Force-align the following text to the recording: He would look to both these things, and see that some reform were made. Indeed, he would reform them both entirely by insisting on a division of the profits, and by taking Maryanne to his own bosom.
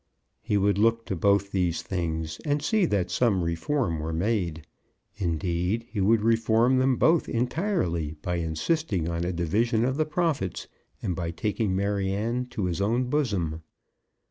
He 0.41 0.57
would 0.57 0.79
look 0.79 1.05
to 1.05 1.15
both 1.15 1.51
these 1.51 1.83
things, 1.83 2.41
and 2.43 2.63
see 2.63 2.85
that 2.87 3.11
some 3.11 3.43
reform 3.43 3.99
were 3.99 4.11
made. 4.11 4.65
Indeed, 5.17 5.85
he 5.91 6.01
would 6.01 6.23
reform 6.23 6.79
them 6.79 6.95
both 6.95 7.29
entirely 7.29 8.15
by 8.23 8.37
insisting 8.37 9.07
on 9.07 9.23
a 9.23 9.31
division 9.31 9.85
of 9.85 9.97
the 9.97 10.05
profits, 10.07 10.67
and 11.03 11.15
by 11.15 11.29
taking 11.29 11.75
Maryanne 11.75 12.47
to 12.47 12.65
his 12.65 12.81
own 12.81 13.11
bosom. 13.11 13.61